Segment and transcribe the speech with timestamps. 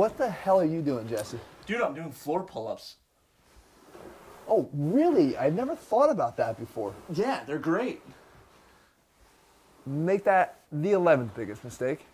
[0.00, 1.38] What the hell are you doing, Jesse?
[1.66, 2.96] Dude, I'm doing floor pull-ups.
[4.48, 5.36] Oh, really?
[5.36, 6.94] I've never thought about that before.
[7.12, 8.00] Yeah, they're great.
[9.84, 12.06] Make that the 11th biggest mistake.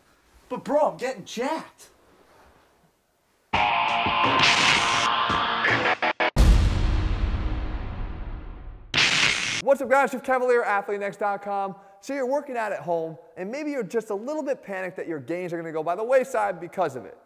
[0.49, 1.91] But bro, I'm getting jacked.
[9.63, 10.11] What's up, guys?
[10.11, 11.77] Jeff Cavaliere, athleanx.com.
[12.01, 15.07] So you're working out at home, and maybe you're just a little bit panicked that
[15.07, 17.17] your gains are going to go by the wayside because of it.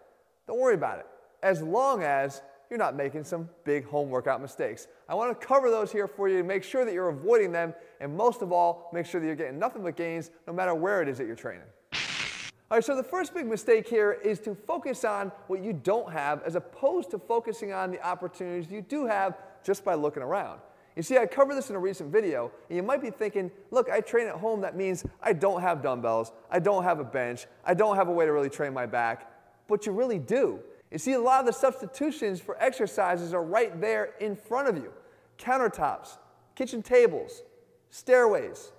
[0.50, 1.06] Don't worry about it,
[1.44, 4.88] as long as you're not making some big home workout mistakes.
[5.08, 7.72] I want to cover those here for you to make sure that you're avoiding them,
[8.00, 11.02] and most of all, make sure that you're getting nothing but gains no matter where
[11.02, 11.62] it is that you're training.
[11.92, 16.10] All right, so the first big mistake here is to focus on what you don't
[16.10, 20.60] have as opposed to focusing on the opportunities you do have just by looking around.
[20.96, 23.88] You see, I covered this in a recent video, and you might be thinking, look,
[23.88, 27.46] I train at home, that means I don't have dumbbells, I don't have a bench,
[27.64, 29.28] I don't have a way to really train my back,
[29.70, 30.60] but you really do.
[30.90, 34.76] You see, a lot of the substitutions for exercises are right there in front of
[34.76, 34.92] you.
[35.38, 36.18] Countertops,
[36.54, 37.42] kitchen tables,
[37.90, 38.72] stairways,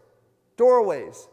[0.57, 1.27] doorways,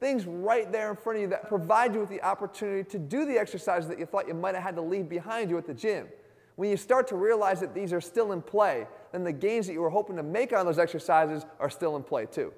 [0.00, 3.24] things right there in front of you that provide you with the opportunity to do
[3.24, 5.72] the exercises that you thought you might have had to leave behind you at the
[5.72, 6.08] gym.
[6.56, 9.72] When you start to realize that these are still in play, then the gains that
[9.72, 12.52] you were hoping to make on those exercises are still in play too.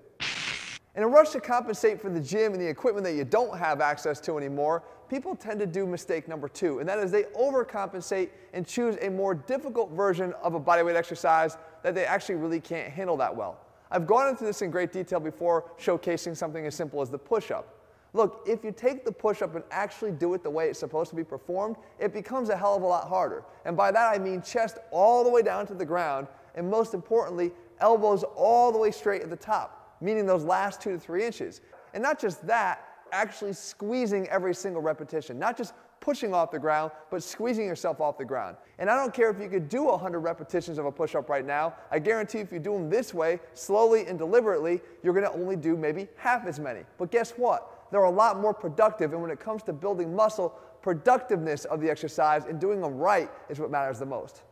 [0.97, 3.83] In a rush to compensate for the gym and the equipment that you don't have
[3.83, 8.31] access to anymore, people tend to do mistake number two, and that is they overcompensate
[8.53, 12.93] and choose a more difficult version of a bodyweight exercise that they actually really can't
[12.93, 13.61] handle that well.
[13.91, 17.73] I've gone into this in great detail before, showcasing something as simple as the push-up.
[18.13, 21.11] Look, if you take the push up and actually do it the way it's supposed
[21.11, 23.45] to be performed, it becomes a hell of a lot harder.
[23.65, 26.95] And by that I mean chest all the way down to the ground, and most
[26.95, 31.25] importantly, elbows all the way straight at the top, meaning those last two to three
[31.25, 31.61] inches.
[31.93, 36.93] And not just that, actually squeezing every single repetition, not just pushing off the ground,
[37.11, 38.57] but squeezing yourself off the ground.
[38.79, 41.45] And I don't care if you could do 100 repetitions of a push up right
[41.45, 45.57] now, I guarantee if you do them this way, slowly and deliberately, you're gonna only
[45.57, 46.83] do maybe half as many.
[46.99, 47.77] But guess what?
[47.91, 49.13] they're a lot more productive.
[49.13, 53.31] And when it comes to building muscle, productiveness of the exercise and doing them right
[53.49, 54.43] is what matters the most.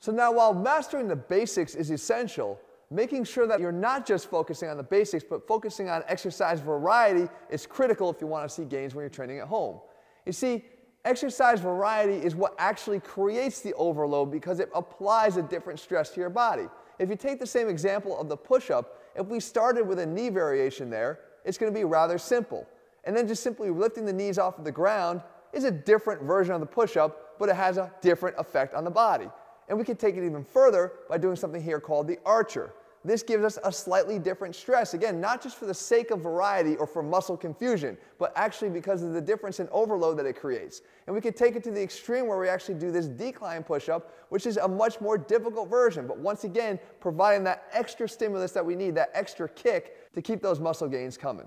[0.00, 2.58] So now while mastering the basics is essential,
[2.90, 7.28] making sure that you're not just focusing on the basics, but focusing on exercise variety
[7.48, 9.80] is critical if you want to see gains when you're training at home.
[10.26, 10.64] You see,
[11.04, 16.20] exercise variety is what actually creates the overload because it applies a different stress to
[16.20, 16.68] your body.
[16.98, 20.28] If you take the same example of the push-up, if we started with a knee
[20.28, 22.66] variation there, it's going to be rather simple.
[23.04, 25.22] And then just simply lifting the knees off of the ground
[25.52, 28.90] is a different version of the push-up, but it has a different effect on the
[28.90, 29.28] body.
[29.68, 32.72] And we can take it even further by doing something here called the archer.
[33.02, 34.92] This gives us a slightly different stress.
[34.92, 39.02] Again, not just for the sake of variety or for muscle confusion, but actually because
[39.02, 40.82] of the difference in overload that it creates.
[41.06, 44.12] And we can take it to the extreme where we actually do this decline push-up,
[44.28, 46.06] which is a much more difficult version.
[46.06, 50.42] But once again, providing that extra stimulus that we need, that extra kick to keep
[50.42, 51.46] those muscle gains coming.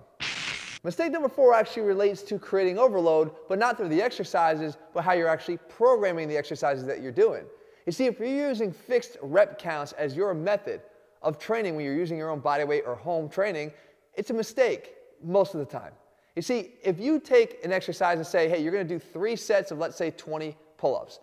[0.83, 5.13] Mistake number four actually relates to creating overload, but not through the exercises, but how
[5.13, 7.43] you're actually programming the exercises that you're doing.
[7.85, 10.81] You see, if you're using fixed rep counts as your method,
[11.23, 13.71] of training when you're using your own body weight or home training,
[14.13, 15.93] it's a mistake most of the time.
[16.35, 19.71] You see, if you take an exercise and say, hey, you're gonna do three sets
[19.71, 21.19] of, let's say, 20 pull ups,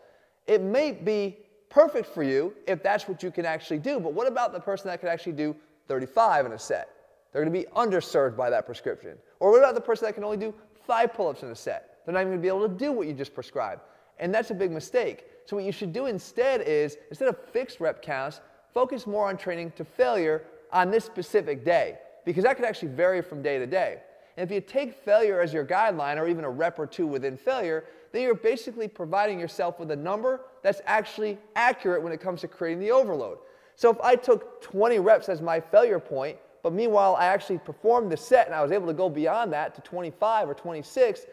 [0.46, 1.38] it may be
[1.68, 4.00] perfect for you if that's what you can actually do.
[4.00, 5.54] But what about the person that can actually do
[5.88, 6.88] 35 in a set?
[7.32, 9.16] They're gonna be underserved by that prescription.
[9.38, 10.54] Or what about the person that can only do
[10.86, 12.00] five pull ups in a set?
[12.04, 13.82] They're not even gonna be able to do what you just prescribed.
[14.18, 15.26] And that's a big mistake.
[15.46, 18.40] So, what you should do instead is, instead of fixed rep counts,
[18.72, 20.42] focus more on training to failure
[20.72, 23.98] on this specific day because that could actually vary from day to day.
[24.36, 27.36] And if you take failure as your guideline or even a rep or two within
[27.36, 32.40] failure, then you're basically providing yourself with a number that's actually accurate when it comes
[32.42, 33.38] to creating the overload.
[33.76, 38.12] So if I took 20 reps as my failure point, but meanwhile I actually performed
[38.12, 41.26] the set and I was able to go beyond that to 25 or 26,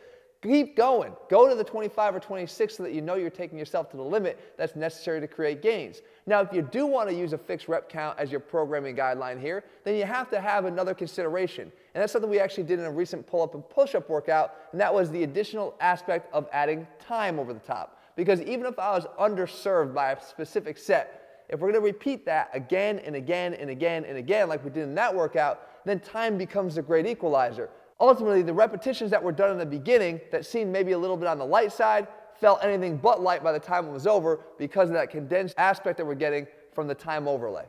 [0.44, 1.14] Keep going.
[1.30, 4.04] Go to the 25 or 26 so that you know you're taking yourself to the
[4.04, 6.02] limit that's necessary to create gains.
[6.28, 9.42] Now, if you do want to use a fixed rep count as your programming guideline
[9.42, 11.72] here, then you have to have another consideration.
[11.96, 14.54] And that's something we actually did in a recent pull up and push up workout,
[14.72, 18.00] and that was the additional aspect of adding time over the top.
[18.16, 22.26] Because even if I was underserved by a specific set, if we're going to repeat
[22.26, 26.00] that again and again and again and again, like we did in that workout, then
[26.00, 27.70] time becomes the great equalizer
[28.00, 31.28] ultimately the repetitions that were done in the beginning that seemed maybe a little bit
[31.28, 34.90] on the light side felt anything but light by the time it was over because
[34.90, 37.66] of that condensed aspect that we're getting from the time overlay.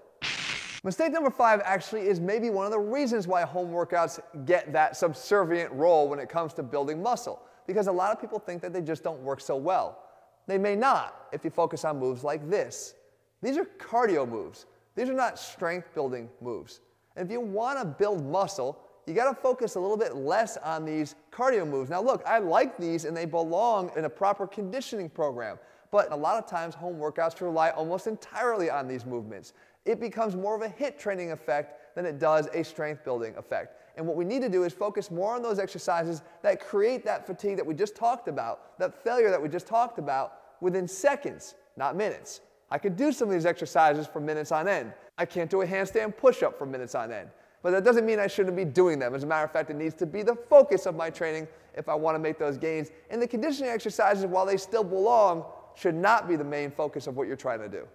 [0.85, 4.97] Mistake number five actually is maybe one of the reasons why home workouts get that
[4.97, 8.73] subservient role when it comes to building muscle because a lot of people think that
[8.73, 9.99] they just don't work so well.
[10.47, 12.95] They may not if you focus on moves like this.
[13.43, 14.67] These are cardio moves.
[14.95, 16.81] These are not strength building moves.
[17.17, 20.57] And if you want to build muscle, you got to focus a little bit less
[20.59, 21.91] on these cardio moves.
[21.91, 25.59] Now, look, I like these and they belong in a proper conditioning program.
[25.91, 29.55] But a lot of times, home workouts rely almost entirely on these movements.
[29.87, 33.75] It becomes more of a HIIT training effect than it does a strength building effect.
[33.97, 37.27] And what we need to do is focus more on those exercises that create that
[37.27, 41.55] fatigue that we just talked about, that failure that we just talked about within seconds,
[41.77, 42.43] not minutes.
[42.71, 44.93] I could do some of these exercises for minutes on end.
[45.17, 47.31] I can't do a handstand push up for minutes on end.
[47.63, 49.15] But that doesn't mean I shouldn't be doing them.
[49.15, 51.89] As a matter of fact, it needs to be the focus of my training if
[51.89, 52.91] I want to make those gains.
[53.11, 55.45] And the conditioning exercises, while they still belong,
[55.75, 57.87] should not be the main focus of what you're trying to do.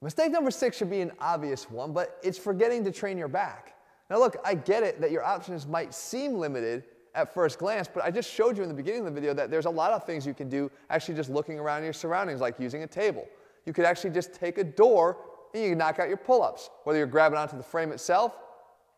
[0.00, 3.76] Mistake number six should be an obvious one, but it's forgetting to train your back.
[4.10, 6.84] Now look, I get it that your options might seem limited
[7.14, 9.50] at first glance, but I just showed you in the beginning of the video that
[9.50, 12.58] there's a lot of things you can do actually just looking around your surroundings, like
[12.58, 13.26] using a table.
[13.64, 15.18] You could actually just take a door
[15.54, 18.34] and you can knock out your pull-ups, whether you're grabbing onto the frame itself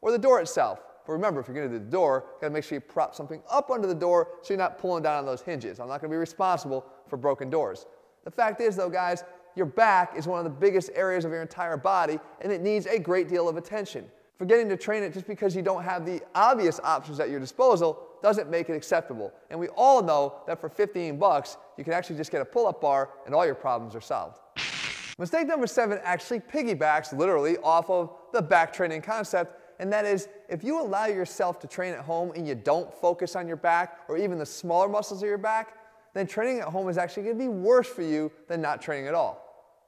[0.04, 0.80] or the door itself.
[1.06, 3.42] But remember, if you're gonna do the door, you gotta make sure you prop something
[3.50, 5.80] up under the door so you're not pulling down on those hinges.
[5.80, 7.86] I'm not gonna be responsible for broken doors.
[8.24, 9.24] The fact is though, guys,
[9.56, 12.86] your back is one of the biggest areas of your entire body and it needs
[12.86, 14.04] a great deal of attention.
[14.36, 18.06] Forgetting to train it just because you don't have the obvious options at your disposal
[18.22, 19.32] doesn't make it acceptable.
[19.48, 22.80] And we all know that for 15 bucks, you can actually just get a pull-up
[22.80, 24.40] bar and all your problems are solved.
[25.18, 30.28] Mistake number seven actually piggybacks literally off of the back training concept, and that is
[30.48, 34.00] if you allow yourself to train at home and you don't focus on your back
[34.08, 35.76] or even the smaller muscles of your back,
[36.14, 39.08] then training at home is actually going to be worse for you than not training
[39.08, 39.40] at all.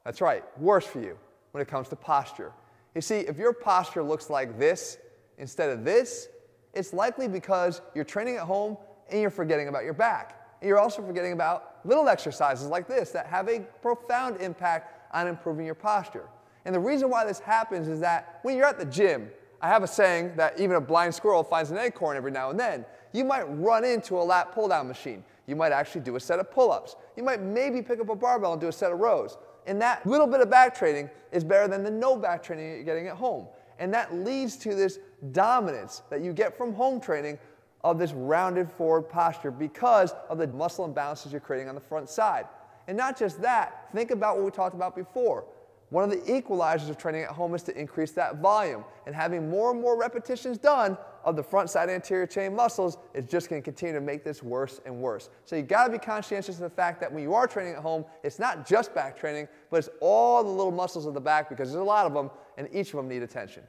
[0.05, 1.17] That's right, worse for you
[1.53, 2.53] when it comes to posture.
[2.95, 4.99] You see, if your posture looks like this
[5.39, 6.29] instead of this,
[6.75, 8.77] it's likely because you're training at home
[9.11, 10.41] and you're forgetting about your back.
[10.61, 15.29] And you're also forgetting about little exercises like this that have a profound impact on
[15.29, 16.25] improving your posture.
[16.65, 19.31] And the reason why this happens is that when you're at the gym,
[19.61, 22.61] I have a saying that even a blind squirrel finds an acorn every now and
[22.61, 22.85] then.
[23.13, 25.25] You might run into a lat pull down machine.
[25.47, 26.97] You might actually do a set of pull ups.
[27.17, 29.39] You might maybe pick up a barbell and do a set of rows.
[29.67, 32.85] And that little bit of back training is better than the no back training you're
[32.85, 33.47] getting at home.
[33.79, 34.99] And that leads to this
[35.33, 37.39] dominance that you get from home training
[37.83, 42.09] of this rounded forward posture because of the muscle imbalances you're creating on the front
[42.09, 42.47] side.
[42.89, 45.45] And not just that, think about what we talked about before.
[45.91, 48.85] One of the equalizers of training at home is to increase that volume.
[49.07, 53.25] And having more and more repetitions done of the front side anterior chain muscles is
[53.27, 55.31] just going to continue to make this worse and worse.
[55.45, 57.83] So you got to be conscientious of the fact that when you are training at
[57.83, 61.49] home, it's not just back training, but it's all the little muscles of the back
[61.49, 63.63] because there's a lot of them and each of them need attention.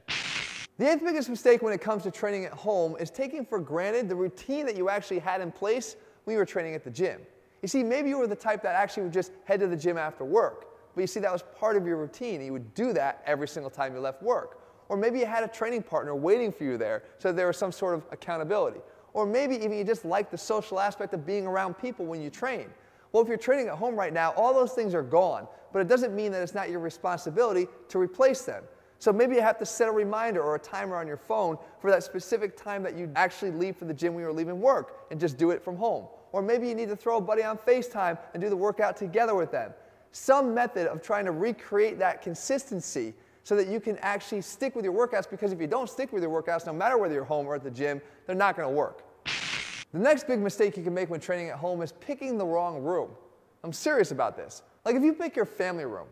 [0.78, 4.08] The eighth biggest mistake when it comes to training at home is taking for granted
[4.08, 7.20] the routine that you actually had in place when you were training at the gym.
[7.62, 9.98] You see, maybe you were the type that actually would just head to the gym
[9.98, 10.67] after work.
[10.98, 12.40] But you see, that was part of your routine.
[12.40, 14.60] You would do that every single time you left work.
[14.88, 17.70] Or maybe you had a training partner waiting for you there, so there was some
[17.70, 18.80] sort of accountability.
[19.12, 22.30] Or maybe even you just like the social aspect of being around people when you
[22.30, 22.66] train.
[23.12, 25.86] Well, if you're training at home right now, all those things are gone, but it
[25.86, 28.64] doesn't mean that it's not your responsibility to replace them.
[28.98, 31.92] So maybe you have to set a reminder or a timer on your phone for
[31.92, 35.20] that specific time that you actually leave for the gym when you're leaving work and
[35.20, 36.08] just do it from home.
[36.32, 39.36] Or maybe you need to throw a buddy on FaceTime and do the workout together
[39.36, 39.72] with them
[40.12, 44.84] some method of trying to recreate that consistency so that you can actually stick with
[44.84, 47.46] your workouts because if you don't stick with your workouts, no matter whether you're home
[47.46, 49.04] or at the gym, they're not going to work.
[49.92, 52.82] The next big mistake you can make when training at home is picking the wrong
[52.82, 53.10] room.
[53.64, 54.62] I'm serious about this.
[54.84, 56.08] Like if you pick your family room,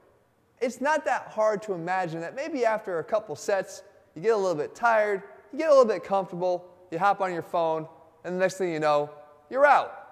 [0.60, 3.82] it's not that hard to imagine that maybe after a couple sets,
[4.14, 5.22] you get a little bit tired,
[5.52, 7.86] you get a little bit comfortable, you hop on your phone,
[8.24, 9.10] and the next thing you know,
[9.50, 10.08] you're out.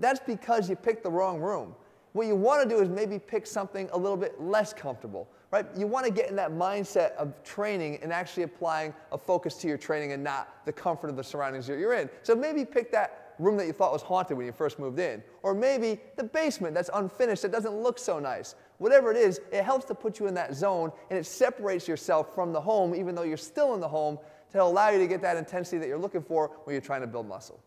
[0.00, 1.74] That's because you picked the wrong room.
[2.14, 5.66] What you want to do is maybe pick something a little bit less comfortable, right?
[5.76, 9.66] You want to get in that mindset of training and actually applying a focus to
[9.66, 12.08] your training and not the comfort of the surroundings that you're in.
[12.22, 15.24] So maybe pick that room that you thought was haunted when you first moved in.
[15.42, 18.54] Or maybe the basement that's unfinished, that doesn't look so nice.
[18.78, 22.32] Whatever it is, it helps to put you in that zone and it separates yourself
[22.32, 24.20] from the home, even though you're still in the home,
[24.52, 27.08] to allow you to get that intensity that you're looking for when you're trying to
[27.08, 27.58] build muscle.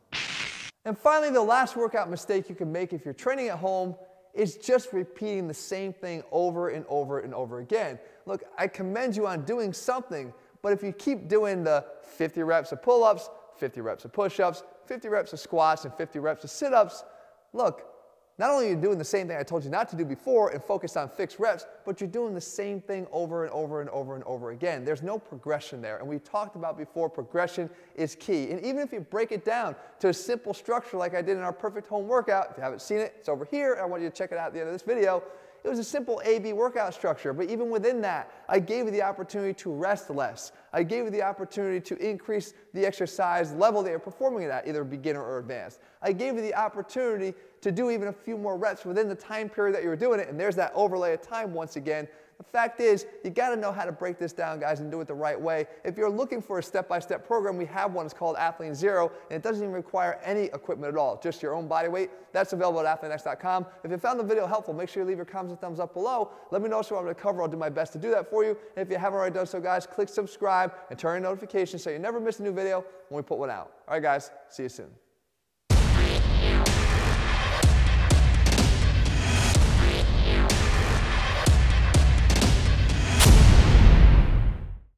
[0.86, 3.94] And finally, the last workout mistake you can make if you're training at home
[4.38, 7.98] is just repeating the same thing over and over and over again.
[8.28, 12.72] Look, I commend you on doing something, but if you keep doing the 50 reps
[12.72, 16.44] of pull ups, 50 reps of push ups, 50 reps of squats, and 50 reps
[16.44, 17.04] of sit ups,
[17.52, 17.97] look,
[18.40, 20.50] not only are you doing the same thing I told you not to do before
[20.50, 23.90] and focus on fixed reps, but you're doing the same thing over and over and
[23.90, 24.86] over and over again.
[24.86, 25.98] There's no progression there.
[25.98, 28.52] And we talked about before, progression is key.
[28.52, 31.44] And even if you break it down to a simple structure like I did in
[31.44, 33.80] our perfect home workout, if you haven't seen it, it's over here.
[33.82, 35.24] I want you to check it out at the end of this video.
[35.64, 39.02] It was a simple A-B workout structure, but even within that, I gave you the
[39.02, 40.52] opportunity to rest less.
[40.72, 44.84] I gave you the opportunity to increase the exercise level that you're performing at, either
[44.84, 45.80] beginner or advanced.
[46.02, 49.50] I gave you the opportunity to do even a few more reps within the time
[49.50, 52.08] period that you were doing it, and there's that overlay of time once again
[52.38, 55.02] the fact is, you got to know how to break this down, guys, and do
[55.02, 55.66] it the right way.
[55.84, 58.06] If you're looking for a step-by-step program, we have one.
[58.06, 61.68] It's called ATHLEAN-XERO, and it doesn't even require any equipment at all, just your own
[61.68, 62.12] body weight.
[62.34, 63.66] That's available at athleanx.com.
[63.84, 65.96] If you found the video helpful, make sure you leave your comments and thumbs up
[65.96, 66.30] below.
[66.52, 67.42] Let me know what you want me to cover.
[67.42, 68.52] I'll do my best to do that for you.
[68.76, 71.90] And if you haven't already done so, guys, click subscribe and turn on notifications so
[71.90, 73.72] you never miss a new video when we put one out.
[73.88, 75.07] All right, guys, see you soon.